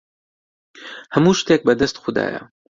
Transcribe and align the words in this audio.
هەموو 1.13 1.37
شتێک 1.39 1.61
بەدەست 1.67 1.95
خودایە. 2.01 2.41